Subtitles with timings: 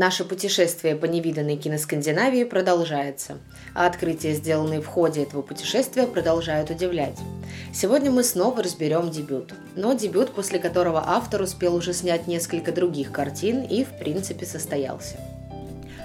[0.00, 3.36] Наше путешествие по невиданной киноскандинавии продолжается,
[3.74, 7.18] а открытия, сделанные в ходе этого путешествия, продолжают удивлять.
[7.74, 13.12] Сегодня мы снова разберем дебют, но дебют, после которого автор успел уже снять несколько других
[13.12, 15.18] картин и, в принципе, состоялся.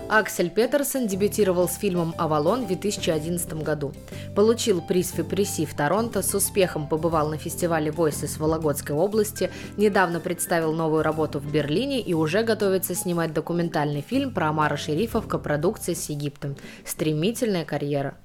[0.08, 3.92] Аксель Петерсон дебютировал с фильмом «Авалон» в 2011 году.
[4.36, 10.20] Получил приз Фипреси в Торонто, с успехом побывал на фестивале Voices в Вологодской области, недавно
[10.20, 15.28] представил новую работу в Берлине и уже готовится снимать документальный фильм про Амара Шерифа в
[15.28, 16.56] копродукции с Египтом.
[16.86, 18.16] Стремительная карьера.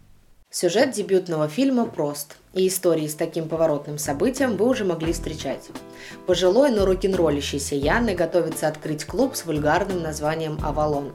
[0.51, 5.71] Сюжет дебютного фильма прост, и истории с таким поворотным событием вы уже могли встречать.
[6.27, 11.15] Пожилой, но рок-н-роллящийся Янны готовится открыть клуб с вульгарным названием «Авалон».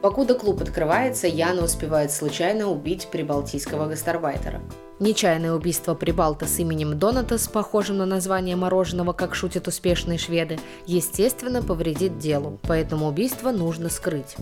[0.00, 4.60] Покуда клуб открывается, Яна успевает случайно убить прибалтийского гастарбайтера.
[4.98, 11.62] Нечаянное убийство Прибалта с именем Донатас, похожим на название мороженого, как шутят успешные шведы, естественно,
[11.62, 14.36] повредит делу, поэтому убийство нужно скрыть.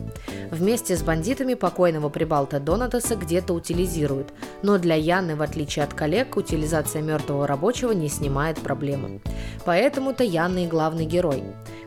[0.52, 4.28] Вместе с бандитами покойного Прибалта Донатаса где-то утилизируют,
[4.62, 9.20] но для Яны, в отличие от коллег, утилизация мертвого рабочего не снимает проблемы.
[9.64, 11.42] Поэтому-то Яна и главный герой.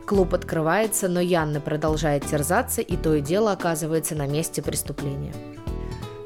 [0.08, 5.34] Клуб открывается, но Янна продолжает терзаться и то и дело оказывается на месте преступления.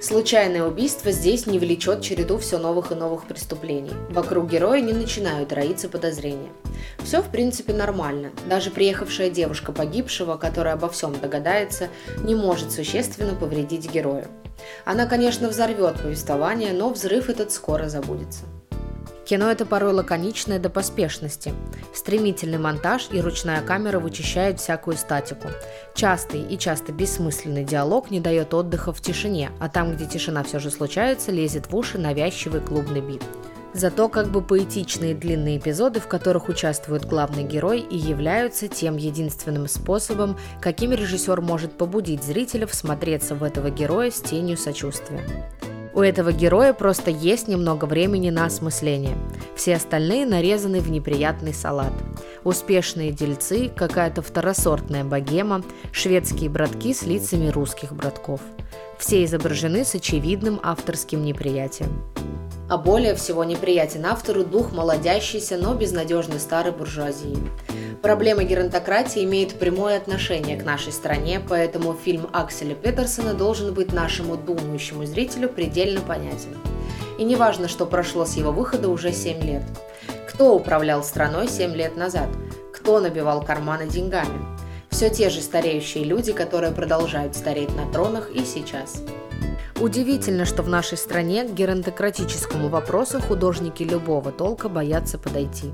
[0.00, 3.90] Случайное убийство здесь не влечет череду все новых и новых преступлений.
[4.10, 6.50] Вокруг героя не начинают роиться подозрения.
[7.02, 8.30] Все в принципе нормально.
[8.48, 11.88] Даже приехавшая девушка погибшего, которая обо всем догадается,
[12.22, 14.28] не может существенно повредить герою.
[14.84, 18.44] Она, конечно, взорвет повествование, но взрыв этот скоро забудется.
[19.24, 21.54] Кино это порой лаконичное до поспешности.
[21.94, 25.48] Стремительный монтаж и ручная камера вычищают всякую статику.
[25.94, 30.58] Частый и часто бессмысленный диалог не дает отдыха в тишине, а там, где тишина все
[30.58, 33.22] же случается, лезет в уши навязчивый клубный бит.
[33.74, 39.66] Зато как бы поэтичные длинные эпизоды, в которых участвует главный герой, и являются тем единственным
[39.66, 45.24] способом, каким режиссер может побудить зрителя всмотреться в этого героя с тенью сочувствия.
[45.94, 49.16] У этого героя просто есть немного времени на осмысление.
[49.54, 51.92] Все остальные нарезаны в неприятный салат.
[52.44, 58.40] Успешные дельцы, какая-то второсортная богема, шведские братки с лицами русских братков.
[58.98, 62.02] Все изображены с очевидным авторским неприятием.
[62.70, 67.36] А более всего неприятен автору дух молодящейся, но безнадежной старой буржуазии.
[68.02, 74.36] Проблема геронтократии имеет прямое отношение к нашей стране, поэтому фильм Акселя Петерсона должен быть нашему
[74.36, 76.58] думающему зрителю предельно понятен.
[77.18, 79.62] И не важно, что прошло с его выхода уже 7 лет.
[80.28, 82.28] Кто управлял страной 7 лет назад?
[82.74, 84.44] Кто набивал карманы деньгами?
[84.90, 89.00] Все те же стареющие люди, которые продолжают стареть на тронах и сейчас.
[89.80, 95.70] Удивительно, что в нашей стране к геронтократическому вопросу художники любого толка боятся подойти.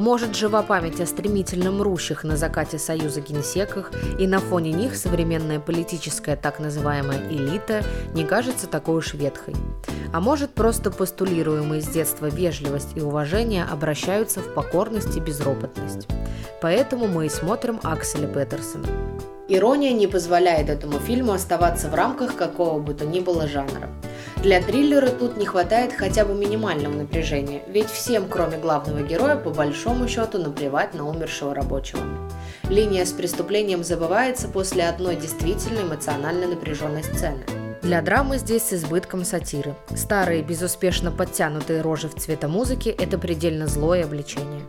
[0.00, 5.60] Может, жива память о стремительно мрущих на закате Союза генсеках, и на фоне них современная
[5.60, 7.84] политическая так называемая элита
[8.14, 9.54] не кажется такой уж ветхой.
[10.10, 16.08] А может, просто постулируемые с детства вежливость и уважение обращаются в покорность и безропотность.
[16.62, 18.86] Поэтому мы и смотрим Акселя Петерсона.
[19.48, 23.90] Ирония не позволяет этому фильму оставаться в рамках какого бы то ни было жанра.
[24.42, 29.50] Для триллера тут не хватает хотя бы минимального напряжения, ведь всем, кроме главного героя, по
[29.50, 32.00] большому счету наплевать на умершего рабочего.
[32.70, 37.42] Линия с преступлением забывается после одной действительно эмоционально напряженной сцены.
[37.82, 39.74] Для драмы здесь с избытком сатиры.
[39.94, 44.62] Старые, безуспешно подтянутые рожи в цветомузыке– это предельно злое обличение.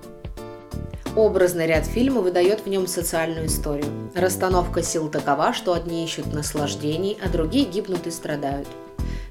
[1.16, 3.86] Образный ряд фильма выдает в нем социальную историю.
[4.16, 8.68] Расстановка сил такова, что одни ищут наслаждений, а другие гибнут и страдают.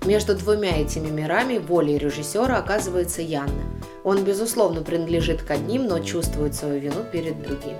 [0.04, 3.64] Между двумя этими мирами волей режиссера оказывается Янна.
[4.02, 7.78] Он, безусловно, принадлежит к одним, но чувствует свою вину перед другими.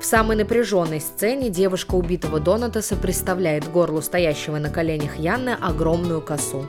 [0.00, 6.66] В самой напряженной сцене девушка убитого Донатаса представляет горлу стоящего на коленях Янны огромную косу.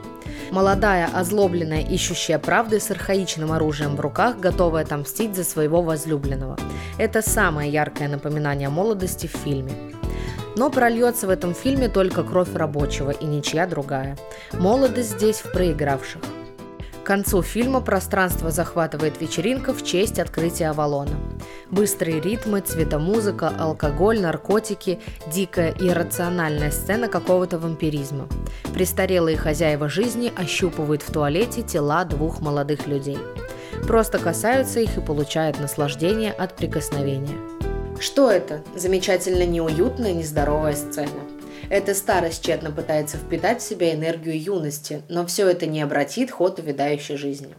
[0.49, 6.57] Молодая, озлобленная, ищущая правды с архаичным оружием в руках, готовая отомстить за своего возлюбленного.
[6.97, 9.73] Это самое яркое напоминание молодости в фильме.
[10.59, 14.17] Но прольется в этом фильме только кровь рабочего и ничья другая.
[14.51, 16.21] Молодость здесь в проигравших.
[17.01, 21.15] К концу фильма пространство захватывает вечеринка в честь открытия Авалона.
[21.71, 24.99] Быстрые ритмы, цветомузыка, алкоголь, наркотики,
[25.31, 28.27] дикая и иррациональная сцена какого-то вампиризма.
[28.73, 33.17] Престарелые хозяева жизни ощупывают в туалете тела двух молодых людей.
[33.87, 37.58] Просто касаются их и получают наслаждение от прикосновения.
[37.99, 38.61] Что это?
[38.77, 41.09] Замечательно неуютная, нездоровая сцена.
[41.69, 46.59] Эта старость тщетно пытается впитать в себя энергию юности, но все это не обратит ход
[46.59, 47.53] увядающей жизни.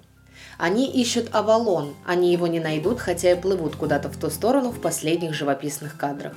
[0.56, 4.80] Они ищут Авалон, они его не найдут, хотя и плывут куда-то в ту сторону в
[4.80, 6.32] последних живописных кадрах.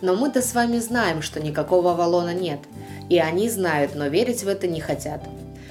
[0.00, 2.60] Но мы-то с вами знаем, что никакого Авалона нет.
[3.10, 5.22] И они знают, но верить в это не хотят.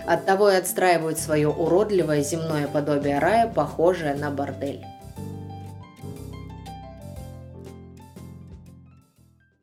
[0.05, 4.83] Оттого и отстраивают свое уродливое земное подобие рая, похожее на бордель.